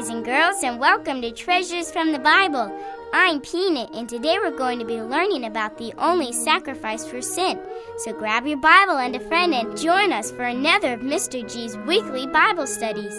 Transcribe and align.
boys 0.00 0.08
and 0.08 0.24
girls, 0.24 0.62
and 0.62 0.78
welcome 0.78 1.20
to 1.20 1.30
Treasures 1.30 1.90
from 1.90 2.12
the 2.12 2.18
Bible. 2.18 2.72
I'm 3.12 3.40
Peanut, 3.40 3.90
and 3.92 4.08
today 4.08 4.38
we're 4.38 4.56
going 4.56 4.78
to 4.78 4.84
be 4.84 5.02
learning 5.02 5.44
about 5.44 5.76
the 5.76 5.92
only 5.98 6.32
sacrifice 6.32 7.04
for 7.04 7.20
sin. 7.20 7.58
So 7.98 8.12
grab 8.12 8.46
your 8.46 8.58
Bible 8.58 8.98
and 8.98 9.16
a 9.16 9.20
friend 9.20 9.52
and 9.52 9.76
join 9.76 10.12
us 10.12 10.30
for 10.30 10.44
another 10.44 10.92
of 10.92 11.00
Mr. 11.00 11.42
G's 11.52 11.76
weekly 11.78 12.28
Bible 12.28 12.68
studies. 12.68 13.12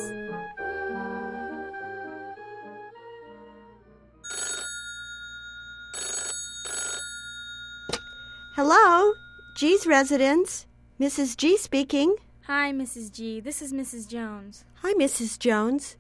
Hello, 8.55 9.13
G's 9.55 9.85
residence. 9.85 10.67
Mrs. 11.01 11.35
G 11.35 11.57
speaking. 11.57 12.15
Hi, 12.47 12.71
Mrs. 12.71 13.11
G. 13.11 13.41
This 13.41 13.61
is 13.61 13.73
Mrs. 13.73 14.07
Jones. 14.07 14.63
Hi, 14.75 14.93
Mrs. 14.93 15.37
Jones. 15.37 15.97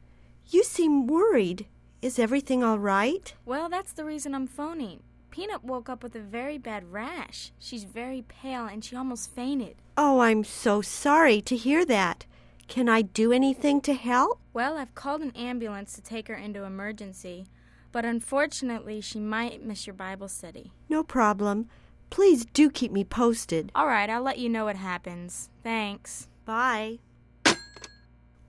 You 0.47 0.63
seem 0.63 1.07
worried. 1.07 1.65
Is 2.01 2.17
everything 2.17 2.63
all 2.63 2.79
right? 2.79 3.31
Well, 3.45 3.69
that's 3.69 3.93
the 3.93 4.03
reason 4.03 4.33
I'm 4.33 4.47
phoning. 4.47 5.03
Peanut 5.29 5.63
woke 5.63 5.87
up 5.87 6.01
with 6.01 6.15
a 6.15 6.19
very 6.19 6.57
bad 6.57 6.91
rash. 6.91 7.51
She's 7.59 7.83
very 7.83 8.23
pale 8.27 8.65
and 8.65 8.83
she 8.83 8.95
almost 8.95 9.35
fainted. 9.35 9.75
Oh, 9.95 10.19
I'm 10.19 10.43
so 10.43 10.81
sorry 10.81 11.41
to 11.41 11.55
hear 11.55 11.85
that. 11.85 12.25
Can 12.67 12.89
I 12.89 13.03
do 13.03 13.31
anything 13.31 13.81
to 13.81 13.93
help? 13.93 14.39
Well, 14.51 14.77
I've 14.77 14.95
called 14.95 15.21
an 15.21 15.31
ambulance 15.35 15.93
to 15.93 16.01
take 16.01 16.27
her 16.27 16.33
into 16.33 16.63
emergency, 16.63 17.45
but 17.91 18.03
unfortunately, 18.03 18.99
she 18.99 19.19
might 19.19 19.63
miss 19.63 19.85
your 19.85 19.93
Bible 19.93 20.27
study. 20.27 20.71
No 20.89 21.03
problem. 21.03 21.69
Please 22.09 22.45
do 22.45 22.71
keep 22.71 22.91
me 22.91 23.03
posted. 23.03 23.71
All 23.75 23.87
right, 23.87 24.09
I'll 24.09 24.23
let 24.23 24.39
you 24.39 24.49
know 24.49 24.65
what 24.65 24.75
happens. 24.75 25.49
Thanks. 25.63 26.27
Bye. 26.45 26.97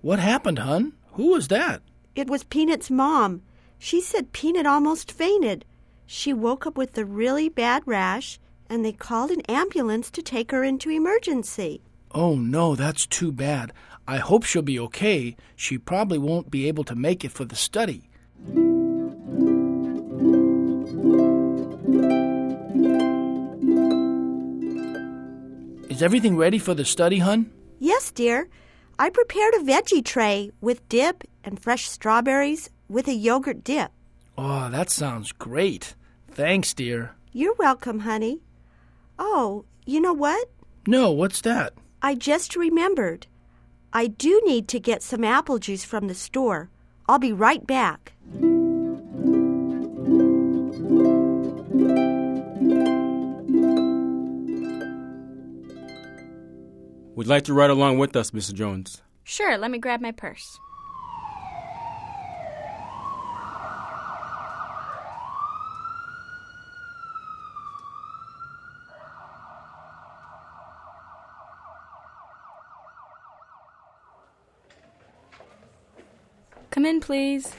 What 0.00 0.18
happened, 0.20 0.60
hun? 0.60 0.94
Who 1.12 1.32
was 1.32 1.48
that? 1.48 1.82
It 2.14 2.28
was 2.28 2.44
Peanut's 2.44 2.90
mom. 2.90 3.42
She 3.78 4.00
said 4.00 4.32
Peanut 4.32 4.66
almost 4.66 5.10
fainted. 5.10 5.64
She 6.04 6.34
woke 6.34 6.66
up 6.66 6.76
with 6.76 6.96
a 6.98 7.06
really 7.06 7.48
bad 7.48 7.82
rash, 7.86 8.38
and 8.68 8.84
they 8.84 8.92
called 8.92 9.30
an 9.30 9.40
ambulance 9.42 10.10
to 10.10 10.22
take 10.22 10.50
her 10.50 10.62
into 10.62 10.90
emergency. 10.90 11.80
Oh, 12.14 12.34
no, 12.34 12.74
that's 12.74 13.06
too 13.06 13.32
bad. 13.32 13.72
I 14.06 14.18
hope 14.18 14.44
she'll 14.44 14.60
be 14.60 14.78
okay. 14.78 15.36
She 15.56 15.78
probably 15.78 16.18
won't 16.18 16.50
be 16.50 16.68
able 16.68 16.84
to 16.84 16.94
make 16.94 17.24
it 17.24 17.32
for 17.32 17.46
the 17.46 17.56
study. 17.56 18.10
Is 25.88 26.02
everything 26.02 26.36
ready 26.36 26.58
for 26.58 26.74
the 26.74 26.84
study, 26.84 27.18
hun? 27.18 27.50
Yes, 27.78 28.10
dear. 28.10 28.48
I 28.98 29.10
prepared 29.10 29.54
a 29.54 29.58
veggie 29.58 30.04
tray 30.04 30.50
with 30.60 30.88
dip 30.88 31.24
and 31.44 31.60
fresh 31.60 31.88
strawberries 31.88 32.70
with 32.88 33.08
a 33.08 33.14
yogurt 33.14 33.64
dip. 33.64 33.90
Oh, 34.36 34.68
that 34.70 34.90
sounds 34.90 35.32
great. 35.32 35.94
Thanks, 36.30 36.72
dear. 36.74 37.14
You're 37.32 37.54
welcome, 37.54 38.00
honey. 38.00 38.40
Oh, 39.18 39.64
you 39.86 40.00
know 40.00 40.12
what? 40.12 40.48
No, 40.86 41.10
what's 41.10 41.40
that? 41.42 41.74
I 42.02 42.14
just 42.14 42.56
remembered. 42.56 43.26
I 43.92 44.06
do 44.06 44.40
need 44.44 44.68
to 44.68 44.80
get 44.80 45.02
some 45.02 45.24
apple 45.24 45.58
juice 45.58 45.84
from 45.84 46.08
the 46.08 46.14
store. 46.14 46.70
I'll 47.08 47.18
be 47.18 47.32
right 47.32 47.66
back. 47.66 48.11
Would 57.14 57.26
you 57.26 57.30
like 57.30 57.44
to 57.44 57.52
ride 57.52 57.68
along 57.68 57.98
with 57.98 58.16
us, 58.16 58.30
Mr. 58.30 58.54
Jones? 58.54 59.02
Sure, 59.22 59.58
let 59.58 59.70
me 59.70 59.78
grab 59.78 60.00
my 60.00 60.12
purse. 60.12 60.58
Come 76.70 76.86
in, 76.86 77.00
please. 77.00 77.54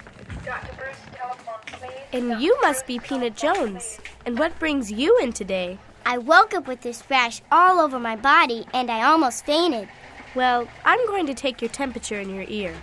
And 2.11 2.41
you 2.41 2.59
must 2.63 2.87
be 2.87 2.97
Peanut 2.97 3.35
Jones. 3.35 3.99
And 4.25 4.39
what 4.39 4.57
brings 4.57 4.91
you 4.91 5.19
in 5.19 5.31
today? 5.31 5.77
I 6.05 6.17
woke 6.17 6.53
up 6.53 6.67
with 6.67 6.81
this 6.81 7.03
rash 7.09 7.41
all 7.51 7.79
over 7.79 7.99
my 7.99 8.15
body, 8.15 8.65
and 8.73 8.91
I 8.91 9.03
almost 9.03 9.45
fainted. 9.45 9.87
Well, 10.35 10.67
I'm 10.83 11.05
going 11.07 11.25
to 11.27 11.33
take 11.33 11.61
your 11.61 11.69
temperature 11.69 12.19
in 12.19 12.33
your 12.33 12.45
ear. 12.47 12.75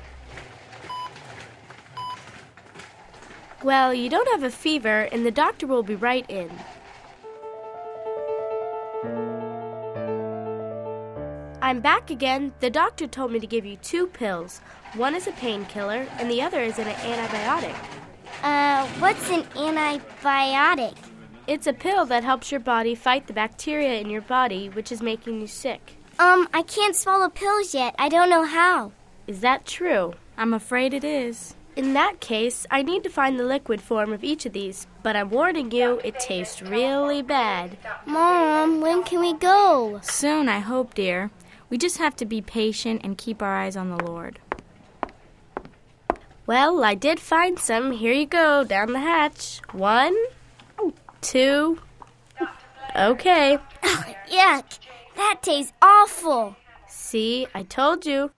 Well, 3.62 3.92
you 3.92 4.08
don't 4.08 4.28
have 4.28 4.42
a 4.42 4.50
fever, 4.50 5.08
and 5.12 5.26
the 5.26 5.30
doctor 5.30 5.66
will 5.66 5.82
be 5.82 5.94
right 5.94 6.24
in. 6.30 6.50
I'm 11.60 11.80
back 11.80 12.10
again. 12.10 12.52
The 12.60 12.70
doctor 12.70 13.06
told 13.06 13.32
me 13.32 13.38
to 13.38 13.46
give 13.46 13.66
you 13.66 13.76
two 13.76 14.06
pills. 14.06 14.60
One 14.94 15.14
is 15.14 15.26
a 15.26 15.32
painkiller, 15.32 16.06
and 16.18 16.30
the 16.30 16.40
other 16.40 16.60
is 16.60 16.78
an 16.78 16.86
antibiotic. 16.86 17.76
Uh, 18.42 18.86
what's 18.98 19.28
an 19.30 19.42
antibiotic? 19.54 20.96
It's 21.50 21.66
a 21.66 21.72
pill 21.72 22.06
that 22.06 22.22
helps 22.22 22.52
your 22.52 22.60
body 22.60 22.94
fight 22.94 23.26
the 23.26 23.32
bacteria 23.32 23.98
in 24.00 24.08
your 24.08 24.20
body, 24.20 24.68
which 24.68 24.92
is 24.92 25.02
making 25.02 25.40
you 25.40 25.48
sick. 25.48 25.96
Um, 26.16 26.46
I 26.54 26.62
can't 26.62 26.94
swallow 26.94 27.28
pills 27.28 27.74
yet. 27.74 27.92
I 27.98 28.08
don't 28.08 28.30
know 28.30 28.44
how. 28.44 28.92
Is 29.26 29.40
that 29.40 29.66
true? 29.66 30.14
I'm 30.36 30.54
afraid 30.54 30.94
it 30.94 31.02
is. 31.02 31.56
In 31.74 31.92
that 31.94 32.20
case, 32.20 32.68
I 32.70 32.82
need 32.82 33.02
to 33.02 33.10
find 33.10 33.36
the 33.36 33.42
liquid 33.42 33.80
form 33.80 34.12
of 34.12 34.22
each 34.22 34.46
of 34.46 34.52
these, 34.52 34.86
but 35.02 35.16
I'm 35.16 35.30
warning 35.30 35.72
you, 35.72 36.00
it 36.04 36.20
tastes 36.20 36.62
really 36.62 37.20
bad. 37.20 37.76
Mom, 38.06 38.80
when 38.80 39.02
can 39.02 39.18
we 39.18 39.34
go? 39.34 39.98
Soon, 40.04 40.48
I 40.48 40.60
hope, 40.60 40.94
dear. 40.94 41.32
We 41.68 41.78
just 41.78 41.98
have 41.98 42.14
to 42.16 42.24
be 42.24 42.40
patient 42.40 43.00
and 43.02 43.18
keep 43.18 43.42
our 43.42 43.56
eyes 43.56 43.76
on 43.76 43.90
the 43.90 44.04
Lord. 44.04 44.38
Well, 46.46 46.84
I 46.84 46.94
did 46.94 47.18
find 47.18 47.58
some. 47.58 47.90
Here 47.90 48.12
you 48.12 48.26
go, 48.26 48.62
down 48.62 48.92
the 48.92 49.00
hatch. 49.00 49.60
One, 49.72 50.16
two. 51.20 51.78
Okay. 52.96 53.58
Yuck, 54.30 54.78
that 55.16 55.38
tastes 55.42 55.72
awful. 55.80 56.56
See, 56.88 57.46
I 57.54 57.62
told 57.62 58.06
you. 58.06 58.30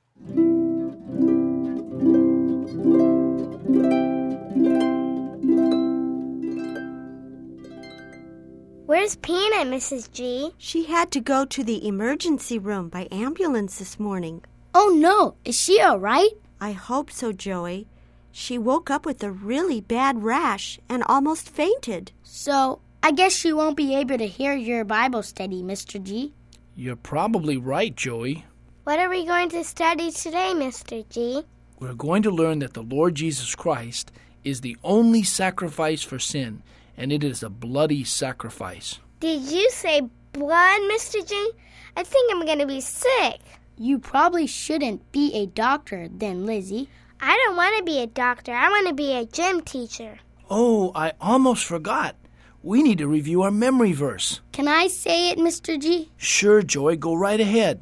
Where's 8.87 9.17
Peanut, 9.17 9.69
Mrs. 9.69 10.13
G? 10.13 10.53
She 10.59 10.85
had 10.85 11.11
to 11.13 11.21
go 11.21 11.47
to 11.47 11.65
the 11.65 11.87
emergency 11.89 12.59
room 12.59 12.91
by 12.91 13.09
ambulance 13.11 13.79
this 13.79 13.99
morning. 13.99 14.45
Oh 14.75 14.95
no, 14.95 15.37
is 15.45 15.59
she 15.59 15.81
all 15.81 15.99
right? 15.99 16.31
I 16.61 16.73
hope 16.73 17.11
so, 17.11 17.33
Joey. 17.33 17.89
She 18.33 18.57
woke 18.57 18.91
up 18.91 19.05
with 19.05 19.23
a 19.23 19.31
really 19.31 19.83
bad 19.83 20.23
rash 20.23 20.81
and 20.89 21.05
almost 21.05 21.51
fainted. 21.51 22.13
So, 22.23 22.81
I 23.03 23.13
guess 23.13 23.37
she 23.37 23.53
won't 23.53 23.77
be 23.77 23.95
able 23.95 24.17
to 24.17 24.27
hear 24.27 24.55
your 24.55 24.85
Bible 24.85 25.23
study, 25.23 25.63
Mr. 25.63 26.03
G. 26.03 26.33
You're 26.75 26.97
probably 26.97 27.59
right, 27.59 27.95
Joey. 27.95 28.47
What 28.85 28.99
are 28.99 29.11
we 29.11 29.27
going 29.27 29.51
to 29.51 29.63
study 29.63 30.11
today, 30.11 30.53
Mr. 30.55 31.07
G? 31.11 31.45
We're 31.79 31.93
going 31.93 32.23
to 32.23 32.31
learn 32.31 32.61
that 32.61 32.73
the 32.73 32.83
Lord 32.83 33.17
Jesus 33.17 33.55
Christ 33.55 34.11
is 34.45 34.63
the 34.63 34.79
only 34.83 35.23
sacrifice 35.23 36.03
for 36.03 36.19
sin, 36.19 36.63
and 36.97 37.13
it 37.13 37.23
is 37.23 37.43
a 37.43 37.51
bloody 37.51 38.03
sacrifice. 38.03 38.99
Did 39.21 39.43
you 39.43 39.71
say 39.71 40.09
blood, 40.33 40.81
Mr. 40.91 41.29
G? 41.29 41.51
I 41.97 42.03
think 42.03 42.33
I'm 42.33 42.47
going 42.47 42.61
to 42.61 42.67
be 42.67 42.81
sick. 42.81 43.41
You 43.77 43.99
probably 43.99 44.47
shouldn't 44.47 45.13
be 45.13 45.35
a 45.35 45.47
doctor 45.47 46.09
then, 46.11 46.47
Lizzie. 46.47 46.89
I 47.25 47.37
don't 47.37 47.57
want 47.57 47.77
to 47.79 47.85
be 47.85 48.01
a 48.01 48.09
doctor. 48.09 48.53
I 48.53 48.69
want 48.69 48.89
to 48.89 48.95
be 48.95 49.13
a 49.13 49.25
gym 49.25 49.61
teacher. 49.61 50.19
Oh, 50.51 50.91
I 50.93 51.13
almost 51.21 51.65
forgot. 51.65 52.17
We 52.65 52.83
need 52.83 52.99
to 52.99 53.07
review 53.07 53.43
our 53.43 53.53
memory 53.53 53.93
verse. 53.93 54.41
Can 54.51 54.67
I 54.67 54.89
say 54.89 55.31
it, 55.31 55.39
Mr. 55.39 55.81
G? 55.81 56.11
Sure, 56.17 56.63
Joy. 56.63 56.97
go 56.97 57.15
right 57.15 57.39
ahead. 57.39 57.81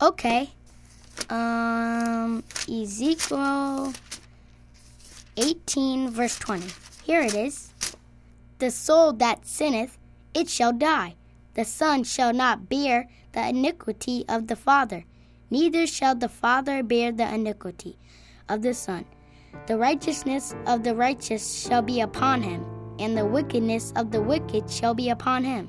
Okay. 0.00 0.48
Um, 1.28 2.42
Ezekiel 2.66 3.92
18, 5.36 6.08
verse 6.08 6.38
20. 6.38 6.68
Here 7.04 7.20
it 7.20 7.34
is. 7.34 7.74
The 8.58 8.70
soul 8.70 9.12
that 9.14 9.46
sinneth, 9.46 9.98
it 10.32 10.48
shall 10.48 10.72
die. 10.72 11.14
The 11.52 11.66
son 11.66 12.04
shall 12.04 12.32
not 12.32 12.70
bear 12.70 13.10
the 13.32 13.46
iniquity 13.46 14.24
of 14.30 14.46
the 14.46 14.56
father. 14.56 15.04
neither 15.50 15.86
shall 15.86 16.14
the 16.14 16.28
Father 16.28 16.82
bear 16.82 17.12
the 17.12 17.34
iniquity 17.34 17.98
of 18.48 18.62
the 18.62 18.74
Son. 18.74 19.04
The 19.66 19.76
righteousness 19.76 20.54
of 20.66 20.82
the 20.82 20.94
righteous 20.94 21.62
shall 21.62 21.82
be 21.82 22.00
upon 22.00 22.42
him, 22.42 22.64
and 22.98 23.16
the 23.16 23.26
wickedness 23.26 23.92
of 23.96 24.10
the 24.10 24.20
wicked 24.20 24.70
shall 24.70 24.94
be 24.94 25.10
upon 25.10 25.44
him. 25.44 25.68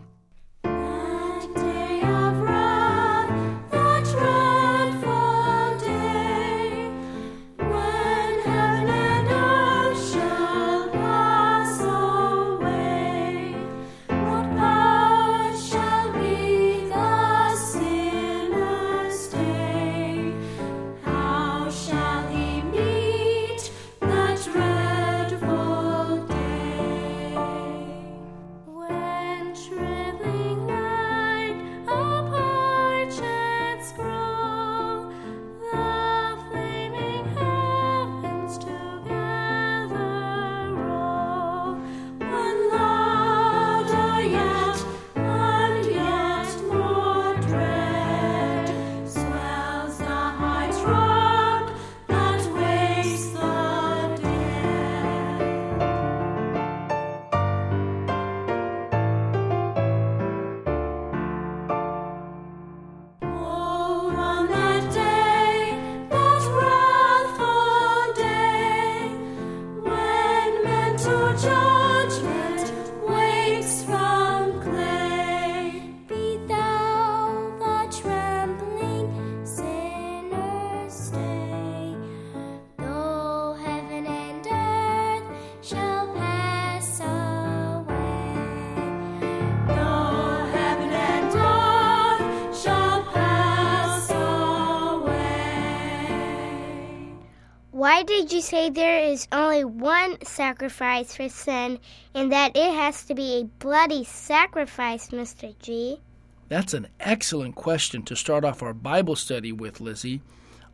Did 98.20 98.34
you 98.34 98.42
say 98.42 98.70
there 98.70 99.00
is 99.00 99.30
only 99.32 99.64
one 99.64 100.22
sacrifice 100.26 101.16
for 101.16 101.30
sin 101.30 101.80
and 102.14 102.34
that 102.34 102.52
it 102.54 102.74
has 102.74 103.06
to 103.06 103.16
be 103.16 103.40
a 103.40 103.46
bloody 103.64 104.04
sacrifice, 104.04 105.12
Mr. 105.12 105.58
G? 105.60 106.02
That's 106.50 106.74
an 106.74 106.90
excellent 107.00 107.56
question 107.56 108.04
to 108.04 108.18
start 108.18 108.44
off 108.44 108.62
our 108.62 108.74
Bible 108.74 109.16
study 109.16 109.54
with, 109.54 109.80
Lizzie. 109.80 110.22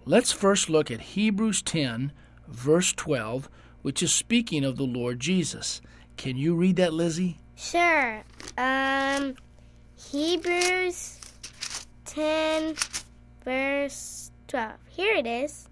Let's 0.05 0.31
first 0.31 0.71
look 0.71 0.89
at 0.89 1.13
Hebrews 1.13 1.61
10, 1.61 2.11
verse 2.47 2.93
12, 2.93 3.47
which 3.83 4.01
is 4.01 4.11
speaking 4.11 4.65
of 4.65 4.77
the 4.77 4.83
Lord 4.83 5.19
Jesus. 5.19 5.81
Can 6.17 6.37
you 6.37 6.55
read 6.55 6.77
that, 6.77 6.93
Lizzie? 6.93 7.37
Sure. 7.55 8.23
Um, 8.57 9.35
Hebrews 9.95 11.19
10, 12.05 12.73
verse 13.43 14.31
12. 14.47 14.71
Here 14.89 15.13
it 15.13 15.27
is. 15.27 15.69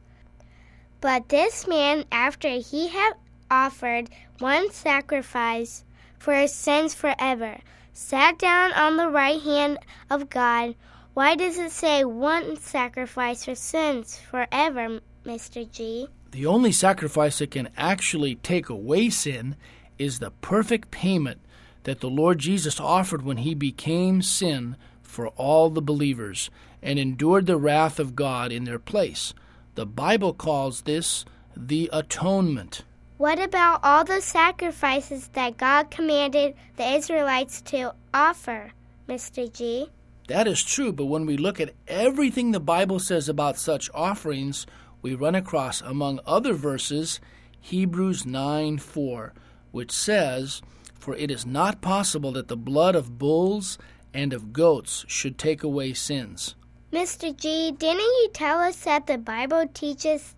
But 1.03 1.27
this 1.27 1.67
man, 1.67 2.05
after 2.13 2.47
he 2.47 2.88
had 2.88 3.15
offered 3.51 4.09
one 4.39 4.71
sacrifice 4.71 5.83
for 6.17 6.33
his 6.33 6.53
sins 6.53 6.94
forever, 6.94 7.57
sat 7.91 8.39
down 8.39 8.71
on 8.71 8.95
the 8.95 9.09
right 9.09 9.41
hand 9.41 9.79
of 10.09 10.29
God. 10.29 10.75
Why 11.13 11.35
does 11.35 11.57
it 11.57 11.73
say 11.73 12.05
one 12.05 12.55
sacrifice 12.55 13.44
for 13.44 13.53
sins 13.53 14.17
forever, 14.17 15.01
Mr. 15.25 15.69
G? 15.69 16.07
The 16.31 16.45
only 16.45 16.71
sacrifice 16.71 17.39
that 17.39 17.51
can 17.51 17.67
actually 17.75 18.35
take 18.35 18.69
away 18.69 19.09
sin 19.09 19.57
is 20.00 20.19
the 20.19 20.31
perfect 20.31 20.89
payment 20.89 21.41
that 21.83 22.00
the 22.00 22.09
Lord 22.09 22.39
Jesus 22.39 22.79
offered 22.79 23.23
when 23.23 23.39
he 23.39 23.53
became 23.53 24.21
sin 24.21 24.77
for 25.01 25.27
all 25.27 25.69
the 25.69 25.81
believers 25.81 26.50
and 26.81 26.97
endured 26.97 27.45
the 27.45 27.57
wrath 27.57 28.00
of 28.00 28.15
God 28.15 28.53
in 28.53 28.63
their 28.63 28.79
place. 28.79 29.33
The 29.75 29.85
Bible 29.87 30.33
calls 30.33 30.81
this 30.81 31.25
the 31.57 31.89
atonement. 31.91 32.83
What 33.17 33.39
about 33.39 33.79
all 33.81 34.03
the 34.03 34.21
sacrifices 34.21 35.29
that 35.29 35.57
God 35.57 35.89
commanded 35.89 36.53
the 36.75 36.93
Israelites 36.93 37.59
to 37.63 37.95
offer, 38.13 38.73
Mr. 39.09 39.51
G? 39.51 39.87
That 40.27 40.47
is 40.47 40.63
true, 40.63 40.93
but 40.93 41.05
when 41.05 41.25
we 41.25 41.37
look 41.37 41.59
at 41.59 41.73
everything 41.87 42.51
the 42.51 42.59
Bible 42.59 42.99
says 42.99 43.27
about 43.27 43.57
such 43.57 43.89
offerings, 43.95 44.67
we 45.01 45.15
run 45.15 45.33
across, 45.33 45.81
among 45.81 46.19
other 46.25 46.53
verses, 46.53 47.19
Hebrews 47.59 48.27
9 48.27 48.77
4, 48.77 49.33
which 49.71 49.91
says, 49.91 50.61
For 50.93 51.15
it 51.15 51.31
is 51.31 51.47
not 51.47 51.81
possible 51.81 52.31
that 52.33 52.47
the 52.47 52.55
blood 52.55 52.95
of 52.95 53.17
bulls 53.17 53.79
and 54.13 54.33
of 54.33 54.53
goats 54.53 55.03
should 55.07 55.39
take 55.39 55.63
away 55.63 55.93
sins. 55.93 56.55
Mr. 56.93 57.35
G, 57.35 57.71
didn't 57.71 58.01
you 58.01 58.29
tell 58.33 58.59
us 58.59 58.81
that 58.81 59.07
the 59.07 59.17
Bible 59.17 59.65
teaches 59.73 60.35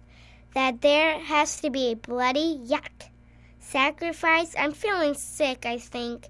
that 0.53 0.79
there 0.79 1.19
has 1.19 1.59
to 1.59 1.69
be 1.69 1.91
a 1.91 1.97
bloody 1.97 2.57
yuck 2.65 3.09
sacrifice? 3.59 4.55
I'm 4.57 4.71
feeling 4.71 5.15
sick, 5.15 5.65
I 5.65 5.77
think. 5.77 6.29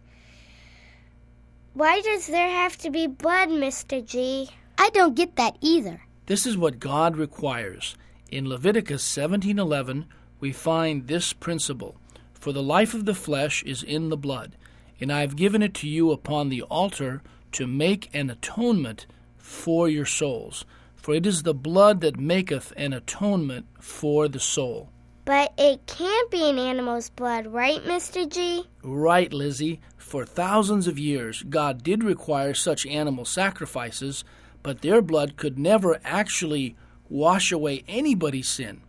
Why 1.75 2.01
does 2.01 2.25
there 2.25 2.50
have 2.50 2.75
to 2.80 2.89
be 2.89 3.06
blood, 3.06 3.50
Mr. 3.50 4.04
G? 4.04 4.50
I 4.80 4.89
don't 4.95 5.13
get 5.13 5.36
that 5.36 5.57
either. 5.62 6.01
This 6.25 6.48
is 6.48 6.57
what 6.57 6.80
God 6.80 7.18
requires. 7.18 7.96
In 8.32 8.50
Leviticus 8.50 9.03
17:11, 9.03 10.05
we 10.39 10.51
find 10.51 11.05
this 11.05 11.34
principle: 11.34 11.98
For 12.34 12.51
the 12.51 12.63
life 12.63 12.96
of 12.96 13.05
the 13.05 13.13
flesh 13.13 13.62
is 13.62 13.84
in 13.84 14.10
the 14.10 14.17
blood, 14.17 14.58
and 15.00 15.13
I 15.13 15.22
have 15.22 15.36
given 15.36 15.62
it 15.62 15.75
to 15.75 15.88
you 15.88 16.10
upon 16.10 16.50
the 16.50 16.63
altar 16.63 17.22
to 17.51 17.67
make 17.67 18.10
an 18.12 18.32
atonement 18.32 19.05
for 19.46 19.88
your 19.88 20.08
souls. 20.08 20.66
For 20.96 21.14
it 21.14 21.28
is 21.28 21.44
the 21.44 21.54
blood 21.54 22.02
that 22.02 22.20
maketh 22.20 22.74
an 22.75 22.94
atonement 22.94 23.68
for 23.80 24.28
the 24.28 24.40
soul. 24.40 24.90
But 25.24 25.54
it 25.56 25.86
can't 25.86 26.32
be 26.32 26.50
an 26.50 26.58
animal's 26.58 27.12
blood, 27.12 27.46
right, 27.48 27.80
Mr. 27.84 28.28
G? 28.28 28.66
Right, 28.82 29.32
Lizzie. 29.32 29.82
For 29.98 30.25
thousands 30.25 30.88
of 30.88 30.98
years, 30.98 31.44
God 31.44 31.84
did 31.84 32.04
require 32.04 32.56
such 32.56 32.88
animal 32.88 33.24
sacrifices, 33.24 34.24
but 34.64 34.82
their 34.82 35.02
blood 35.02 35.38
could 35.38 35.60
never 35.60 36.00
actually 36.04 36.75
wash 37.08 37.52
away 37.52 37.84
anybody's 37.88 38.50
sin. 38.50 38.82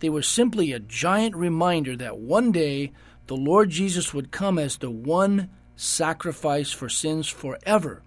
They 0.00 0.08
were 0.08 0.22
simply 0.22 0.72
a 0.72 0.80
giant 0.80 1.36
reminder 1.36 1.96
that 1.96 2.18
one 2.18 2.50
day 2.50 2.92
the 3.26 3.36
Lord 3.36 3.68
Jesus 3.68 4.14
would 4.14 4.30
come 4.30 4.58
as 4.58 4.78
the 4.78 4.90
one 4.90 5.50
sacrifice 5.76 6.72
for 6.72 6.88
sins 6.88 7.28
forever, 7.28 8.02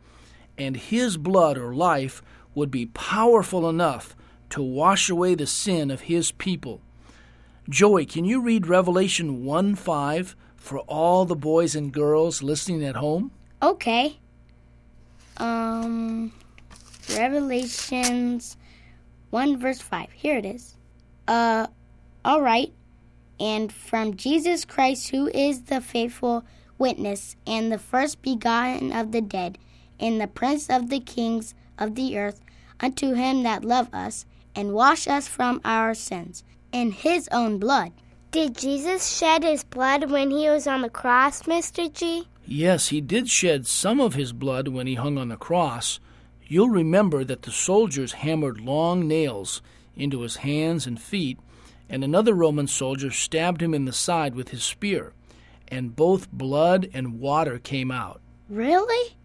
and 0.62 0.78
his 0.78 1.18
blood 1.18 1.58
or 1.58 1.74
life 1.74 2.22
would 2.54 2.70
be 2.70 2.86
powerful 2.86 3.68
enough 3.68 4.16
to 4.50 4.62
wash 4.62 5.10
away 5.10 5.34
the 5.34 5.48
sin 5.48 5.90
of 5.90 6.02
his 6.02 6.32
people. 6.34 6.82
Joey, 7.70 8.06
can 8.06 8.26
you 8.26 8.42
read 8.42 8.68
Revelation 8.68 9.44
1 9.44 9.76
5 9.76 10.36
for 10.56 10.80
all 10.80 11.26
the 11.26 11.36
boys 11.36 11.76
and 11.76 11.92
girls 11.92 12.44
listening 12.44 12.84
at 12.84 12.96
home? 12.96 13.32
Okay. 13.62 14.18
Um, 15.38 16.32
Revelations 17.16 18.58
1 19.32 19.58
verse 19.58 19.80
5. 19.80 20.12
Here 20.12 20.38
it 20.38 20.46
is. 20.46 20.76
Uh, 21.28 21.68
all 22.24 22.42
right. 22.42 22.72
And 23.40 23.72
from 23.72 24.16
Jesus 24.16 24.66
Christ, 24.66 25.10
who 25.10 25.28
is 25.30 25.64
the 25.64 25.82
faithful 25.82 26.44
witness 26.78 27.36
and 27.48 27.72
the 27.72 27.80
first 27.80 28.22
begotten 28.22 28.92
of 28.92 29.12
the 29.12 29.22
dead, 29.22 29.58
and 30.02 30.20
the 30.20 30.28
prince 30.28 30.70
of 30.70 30.90
the 30.90 31.00
kings 31.00 31.54
of 31.78 31.96
the 31.96 32.18
earth, 32.18 32.42
unto 32.80 33.14
him 33.14 33.44
that 33.44 33.64
loved 33.64 33.94
us 33.94 34.26
and 34.56 34.74
washed 34.74 35.08
us 35.08 35.28
from 35.28 35.62
our 35.64 35.94
sins 35.94 36.44
in 36.72 36.92
his 36.92 37.30
own 37.32 37.60
blood. 37.60 37.94
Did 38.32 38.58
Jesus 38.58 39.18
shed 39.18 39.44
his 39.44 39.64
blood 39.64 40.10
when 40.10 40.32
he 40.32 40.50
was 40.50 40.66
on 40.66 40.82
the 40.82 40.90
cross, 40.90 41.44
Mr. 41.44 41.92
G? 41.92 42.28
Yes, 42.46 42.88
he 42.88 43.02
did 43.02 43.30
shed 43.30 43.68
some 43.68 44.00
of 44.00 44.16
his 44.16 44.34
blood 44.34 44.70
when 44.70 44.88
he 44.88 44.96
hung 44.96 45.18
on 45.18 45.30
the 45.30 45.38
cross. 45.38 46.00
You'll 46.48 46.70
remember 46.70 47.24
that 47.24 47.44
the 47.44 47.52
soldiers 47.52 48.14
hammered 48.14 48.60
long 48.60 49.08
nails 49.08 49.62
into 49.96 50.22
his 50.22 50.38
hands 50.38 50.88
and 50.88 51.00
feet, 51.00 51.40
and 51.90 52.04
another 52.04 52.34
Roman 52.34 52.68
soldier 52.68 53.12
stabbed 53.12 53.62
him 53.62 53.74
in 53.74 53.86
the 53.86 53.94
side 53.94 54.36
with 54.36 54.50
his 54.50 54.64
spear, 54.64 55.14
and 55.68 55.96
both 55.96 56.32
blood 56.32 56.90
and 56.94 57.20
water 57.20 57.60
came 57.60 57.92
out. 57.92 58.22
Really? 58.50 59.16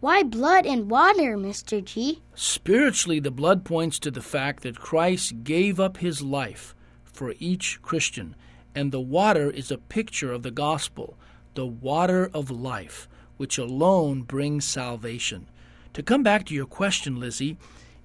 Why 0.00 0.22
blood 0.22 0.64
and 0.64 0.90
water, 0.90 1.36
Mr. 1.36 1.84
G? 1.84 2.22
Spiritually, 2.34 3.20
the 3.20 3.30
blood 3.30 3.66
points 3.66 3.98
to 3.98 4.10
the 4.10 4.22
fact 4.22 4.62
that 4.62 4.80
Christ 4.80 5.44
gave 5.44 5.78
up 5.78 5.98
his 5.98 6.22
life 6.22 6.74
for 7.04 7.34
each 7.38 7.82
Christian, 7.82 8.34
and 8.74 8.92
the 8.92 9.00
water 9.00 9.50
is 9.50 9.70
a 9.70 9.76
picture 9.76 10.32
of 10.32 10.42
the 10.42 10.50
gospel, 10.50 11.18
the 11.54 11.66
water 11.66 12.30
of 12.32 12.50
life, 12.50 13.08
which 13.36 13.58
alone 13.58 14.22
brings 14.22 14.64
salvation. 14.64 15.50
To 15.92 16.02
come 16.02 16.22
back 16.22 16.46
to 16.46 16.54
your 16.54 16.64
question, 16.64 17.20
Lizzie, 17.20 17.58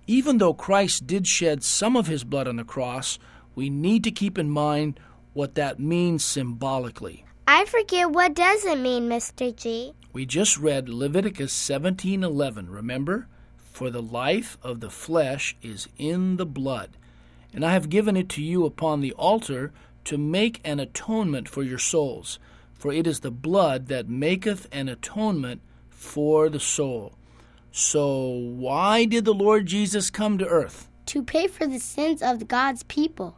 even 0.05 0.37
though 0.37 0.53
Christ 0.53 1.07
did 1.07 1.25
shed 1.25 1.63
some 1.63 1.95
of 1.95 2.07
his 2.07 2.25
blood 2.25 2.49
on 2.49 2.57
the 2.57 2.65
cross, 2.65 3.17
we 3.55 3.69
need 3.69 4.03
to 4.03 4.11
keep 4.11 4.37
in 4.37 4.49
mind 4.49 4.99
what 5.31 5.55
that 5.55 5.79
means 5.79 6.25
symbolically. 6.25 7.23
I 7.47 7.63
forget 7.63 8.11
what 8.11 8.33
does 8.33 8.65
it 8.65 8.79
mean, 8.79 9.07
Mr. 9.07 9.55
G. 9.55 9.93
We 10.15 10.25
just 10.25 10.57
read 10.57 10.87
Leviticus 10.87 11.51
17:11, 11.51 12.69
remember? 12.69 13.27
For 13.73 13.89
the 13.89 14.01
life 14.01 14.57
of 14.63 14.79
the 14.79 14.89
flesh 14.89 15.57
is 15.61 15.89
in 15.97 16.37
the 16.37 16.45
blood, 16.45 16.91
and 17.53 17.65
I 17.65 17.73
have 17.73 17.89
given 17.89 18.15
it 18.15 18.29
to 18.29 18.41
you 18.41 18.65
upon 18.65 19.01
the 19.01 19.11
altar 19.11 19.73
to 20.05 20.17
make 20.17 20.61
an 20.63 20.79
atonement 20.79 21.49
for 21.49 21.63
your 21.63 21.77
souls, 21.77 22.39
for 22.73 22.93
it 22.93 23.05
is 23.05 23.19
the 23.19 23.29
blood 23.29 23.87
that 23.87 24.07
maketh 24.07 24.69
an 24.71 24.87
atonement 24.87 25.59
for 25.89 26.47
the 26.47 26.61
soul. 26.61 27.17
So, 27.73 28.29
why 28.29 29.03
did 29.03 29.25
the 29.25 29.33
Lord 29.33 29.65
Jesus 29.65 30.09
come 30.09 30.37
to 30.37 30.47
earth? 30.47 30.87
To 31.07 31.23
pay 31.23 31.47
for 31.47 31.67
the 31.67 31.79
sins 31.79 32.21
of 32.21 32.47
God's 32.47 32.83
people. 32.83 33.37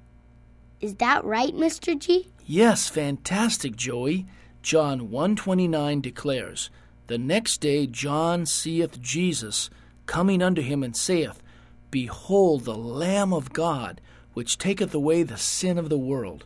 Is 0.80 0.94
that 0.98 1.26
right, 1.26 1.56
Mr. 1.56 1.98
G? 1.98 2.28
Yes, 2.46 2.88
fantastic, 2.88 3.76
Joey. 3.76 4.28
John 4.68 5.10
1:29 5.10 6.02
declares, 6.02 6.70
"The 7.08 7.18
next 7.18 7.62
day 7.62 7.88
John 7.88 8.46
seeth 8.46 9.02
Jesus 9.02 9.70
coming 10.06 10.42
unto 10.42 10.62
him 10.62 10.84
and 10.84 10.94
saith, 10.94 11.42
Behold 11.90 12.66
the 12.66 12.76
Lamb 12.76 13.32
of 13.32 13.54
God, 13.54 14.02
which 14.34 14.58
taketh 14.58 14.94
away 14.94 15.24
the 15.24 15.38
sin 15.38 15.78
of 15.78 15.88
the 15.88 15.98
world." 15.98 16.44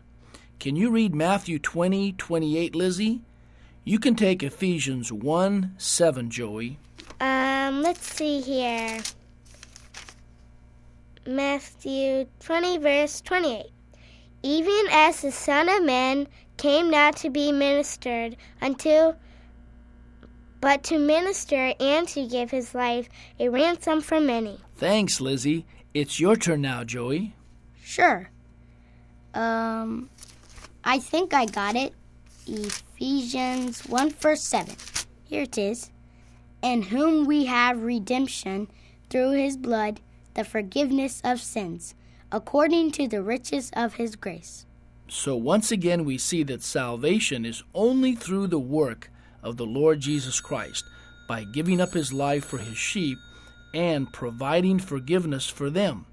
Can 0.60 0.76
you 0.76 0.92
read 0.92 1.16
Matthew 1.16 1.58
20:28, 1.58 2.76
Lizzie? 2.76 3.22
You 3.84 3.98
can 3.98 4.16
take 4.16 4.44
Ephesians 4.44 5.12
1 5.12 5.74
7, 5.80 6.30
Joey. 6.30 6.78
Um, 7.20 7.82
let's 7.82 8.06
see 8.06 8.40
here. 8.40 9.00
Matthew 11.26 12.28
20, 12.40 12.78
verse 12.78 13.20
28. 13.22 13.72
Even 14.44 14.86
as 14.92 15.24
the 15.24 15.32
Son 15.32 15.68
of 15.68 15.84
Man 15.84 16.28
came 16.62 16.92
not 16.92 17.16
to 17.16 17.32
be 17.32 17.52
ministered 17.52 18.38
unto, 18.62 19.14
but 20.62 20.84
to 20.84 21.00
minister 21.00 21.74
and 21.80 22.08
to 22.08 22.28
give 22.28 22.52
his 22.52 22.76
life 22.76 23.10
a 23.40 23.50
ransom 23.50 24.00
for 24.00 24.20
many. 24.20 24.60
Thanks, 24.76 25.20
Lizzie. 25.20 25.66
It's 25.96 26.20
your 26.20 26.36
turn 26.36 26.62
now, 26.62 26.84
Joey. 26.84 27.34
Sure. 27.84 28.30
Um, 29.34 30.12
I 30.84 31.00
think 31.00 31.34
I 31.34 31.48
got 31.48 31.76
it. 31.76 31.96
Ephesians 32.46 33.82
1 33.88 34.12
verse 34.12 34.44
7. 34.44 34.76
Here 35.24 35.42
it 35.42 35.58
is. 35.58 35.90
In 36.62 36.84
whom 36.84 37.26
we 37.26 37.46
have 37.46 37.82
redemption 37.82 38.68
through 39.10 39.32
his 39.32 39.58
blood, 39.58 40.00
the 40.36 40.44
forgiveness 40.44 41.22
of 41.24 41.42
sins, 41.42 41.96
according 42.32 42.92
to 42.92 43.08
the 43.08 43.24
riches 43.24 43.72
of 43.74 43.96
his 43.96 44.16
grace. 44.16 44.68
So 45.14 45.36
once 45.36 45.74
again, 45.74 46.06
we 46.06 46.18
see 46.18 46.42
that 46.44 46.64
salvation 46.64 47.44
is 47.44 47.64
only 47.76 48.16
through 48.16 48.48
the 48.48 48.58
work 48.58 49.12
of 49.44 49.58
the 49.58 49.66
Lord 49.66 50.00
Jesus 50.00 50.40
Christ 50.40 50.86
by 51.28 51.44
giving 51.44 51.82
up 51.82 51.94
his 51.94 52.14
life 52.14 52.46
for 52.46 52.60
his 52.60 52.78
sheep 52.78 53.18
and 53.74 54.12
providing 54.14 54.80
forgiveness 54.80 55.50
for 55.50 55.70
them, 55.70 56.06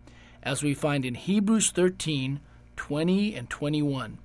as 0.42 0.64
we 0.64 0.74
find 0.74 1.04
in 1.04 1.14
Hebrews 1.14 1.70
13 1.70 2.40
20 2.74 3.34
and 3.36 3.48
21. 3.48 4.18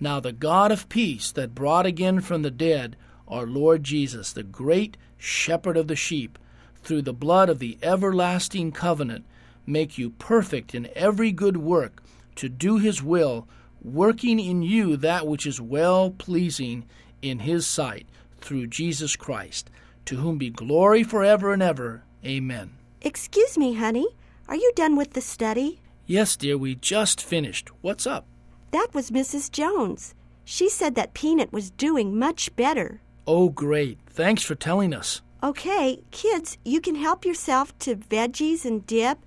Now 0.00 0.18
the 0.18 0.32
God 0.32 0.72
of 0.72 0.88
peace 0.88 1.30
that 1.30 1.54
brought 1.54 1.86
again 1.86 2.20
from 2.20 2.42
the 2.42 2.50
dead 2.50 2.96
our 3.28 3.46
Lord 3.46 3.84
Jesus, 3.84 4.32
the 4.32 4.42
great 4.42 4.96
shepherd 5.16 5.76
of 5.76 5.86
the 5.86 5.94
sheep, 5.94 6.36
through 6.82 7.02
the 7.02 7.12
blood 7.12 7.48
of 7.48 7.60
the 7.60 7.78
everlasting 7.80 8.72
covenant, 8.72 9.24
make 9.64 9.96
you 9.96 10.10
perfect 10.10 10.74
in 10.74 10.88
every 10.96 11.30
good 11.30 11.58
work 11.58 12.02
to 12.34 12.48
do 12.48 12.78
his 12.78 13.04
will, 13.04 13.46
working 13.82 14.38
in 14.38 14.62
you 14.62 14.96
that 14.96 15.26
which 15.26 15.46
is 15.46 15.60
well 15.60 16.10
pleasing 16.10 16.84
in 17.22 17.40
his 17.40 17.66
sight, 17.66 18.06
through 18.40 18.66
Jesus 18.66 19.16
Christ, 19.16 19.70
to 20.04 20.16
whom 20.16 20.38
be 20.38 20.50
glory 20.50 21.02
forever 21.02 21.52
and 21.52 21.62
ever. 21.62 22.04
Amen. 22.24 22.70
Excuse 23.00 23.58
me, 23.58 23.74
honey. 23.74 24.06
Are 24.48 24.56
you 24.56 24.72
done 24.76 24.96
with 24.96 25.12
the 25.12 25.20
study? 25.20 25.80
Yes, 26.06 26.36
dear, 26.36 26.56
we 26.56 26.76
just 26.76 27.22
finished. 27.22 27.70
What's 27.80 28.06
up? 28.06 28.26
That 28.70 28.88
was 28.92 29.10
Mrs. 29.10 29.50
Jones. 29.50 30.14
She 30.44 30.68
said 30.68 30.94
that 30.94 31.14
Peanut 31.14 31.52
was 31.52 31.70
doing 31.70 32.16
much 32.16 32.54
better. 32.54 33.00
Oh, 33.26 33.48
great. 33.48 33.98
Thanks 34.06 34.42
for 34.42 34.54
telling 34.54 34.94
us. 34.94 35.22
Okay, 35.42 36.02
kids, 36.12 36.58
you 36.64 36.80
can 36.80 36.94
help 36.94 37.24
yourself 37.24 37.76
to 37.80 37.96
veggies 37.96 38.64
and 38.64 38.86
dip, 38.86 39.18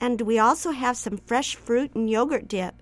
and 0.00 0.20
we 0.20 0.38
also 0.38 0.70
have 0.70 0.96
some 0.96 1.16
fresh 1.16 1.56
fruit 1.56 1.94
and 1.94 2.08
yogurt 2.08 2.48
dip 2.48 2.74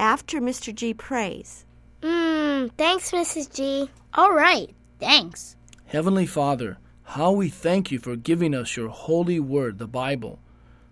after 0.00 0.40
Mr. 0.40 0.74
G 0.74 0.94
prays. 0.94 1.66
Mmm, 2.00 2.72
thanks, 2.78 3.10
Mrs. 3.10 3.54
G. 3.54 3.90
All 4.14 4.32
right. 4.32 4.70
Thanks. 4.98 5.56
Heavenly 5.86 6.26
Father, 6.26 6.78
how 7.02 7.32
we 7.32 7.50
thank 7.50 7.90
you 7.92 7.98
for 7.98 8.16
giving 8.16 8.54
us 8.54 8.76
your 8.76 8.88
holy 8.88 9.38
word, 9.38 9.78
the 9.78 9.86
Bible. 9.86 10.38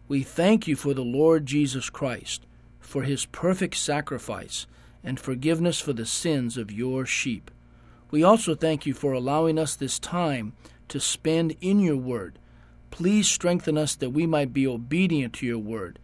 We 0.09 0.23
thank 0.23 0.69
you 0.69 0.77
for 0.77 0.93
the 0.93 1.03
Lord 1.03 1.47
Jesus 1.47 1.89
Christ, 1.89 2.45
for 2.81 3.03
his 3.03 3.25
perfect 3.27 3.77
sacrifice 3.77 4.67
and 5.03 5.19
forgiveness 5.19 5.81
for 5.81 5.95
the 5.95 6.07
sins 6.07 6.59
of 6.59 6.71
your 6.71 7.07
sheep. 7.07 7.51
We 8.11 8.23
also 8.23 8.55
thank 8.55 8.85
you 8.85 8.93
for 8.93 9.13
allowing 9.13 9.59
us 9.59 9.75
this 9.75 9.99
time 9.99 10.53
to 10.89 11.01
spend 11.01 11.57
in 11.61 11.81
your 11.81 11.97
word. 11.97 12.39
Please 12.91 13.29
strengthen 13.29 13.79
us 13.79 13.95
that 13.97 14.11
we 14.11 14.27
might 14.27 14.53
be 14.53 14.67
obedient 14.67 15.33
to 15.35 15.47
your 15.47 15.59
word. 15.59 15.99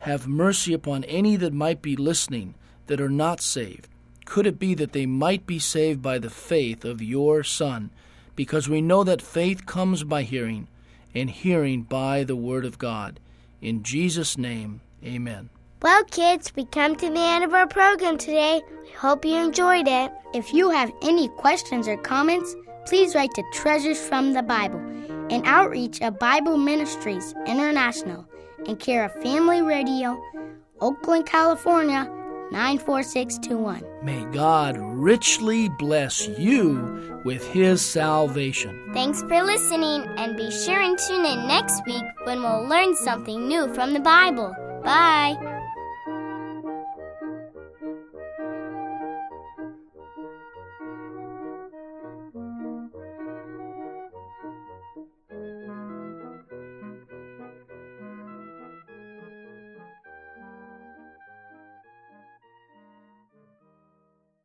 Have 0.00 0.28
mercy 0.28 0.72
upon 0.72 1.04
any 1.04 1.36
that 1.36 1.52
might 1.52 1.82
be 1.82 1.96
listening 1.96 2.54
that 2.86 3.00
are 3.00 3.08
not 3.08 3.40
saved. 3.40 3.88
Could 4.24 4.46
it 4.46 4.58
be 4.58 4.74
that 4.74 4.92
they 4.92 5.06
might 5.06 5.46
be 5.46 5.58
saved 5.58 6.02
by 6.02 6.18
the 6.18 6.30
faith 6.30 6.84
of 6.84 7.02
your 7.02 7.42
Son? 7.42 7.90
Because 8.34 8.68
we 8.68 8.80
know 8.80 9.04
that 9.04 9.22
faith 9.22 9.66
comes 9.66 10.04
by 10.04 10.22
hearing, 10.22 10.68
and 11.14 11.30
hearing 11.30 11.82
by 11.82 12.24
the 12.24 12.36
word 12.36 12.64
of 12.64 12.78
God. 12.78 13.20
In 13.60 13.82
Jesus' 13.82 14.36
name, 14.36 14.80
amen. 15.02 15.48
Well, 15.82 16.04
kids, 16.04 16.52
we 16.56 16.64
come 16.66 16.96
to 16.96 17.10
the 17.10 17.18
end 17.18 17.44
of 17.44 17.54
our 17.54 17.66
program 17.66 18.18
today. 18.18 18.62
We 18.82 18.90
hope 18.90 19.24
you 19.24 19.36
enjoyed 19.36 19.86
it. 19.88 20.12
If 20.34 20.52
you 20.52 20.70
have 20.70 20.92
any 21.02 21.28
questions 21.28 21.86
or 21.86 21.96
comments, 21.96 22.54
please 22.86 23.14
write 23.14 23.32
to 23.34 23.44
Treasures 23.52 24.00
from 24.00 24.32
the 24.32 24.42
Bible, 24.42 24.80
an 25.30 25.42
outreach 25.44 26.00
of 26.02 26.18
Bible 26.18 26.56
Ministries 26.56 27.34
International, 27.46 28.26
and 28.66 28.78
care 28.78 29.04
of 29.04 29.12
Family 29.22 29.62
Radio, 29.62 30.20
Oakland, 30.80 31.26
California 31.26 32.10
94621. 32.52 33.82
May 34.02 34.24
God 34.32 34.76
richly 34.78 35.68
bless 35.78 36.28
you 36.38 37.20
with 37.24 37.46
his 37.48 37.84
salvation. 37.84 38.90
Thanks 38.92 39.20
for 39.22 39.42
listening, 39.42 40.06
and 40.16 40.36
be 40.36 40.50
sure 40.50 40.80
and 40.80 40.98
tune 40.98 41.24
in 41.24 41.46
next 41.48 41.84
week 41.86 42.04
when 42.24 42.42
we'll 42.42 42.66
learn 42.68 42.94
something 42.96 43.48
new 43.48 43.72
from 43.74 43.94
the 43.94 44.00
Bible. 44.00 44.54
Bye. 44.84 45.55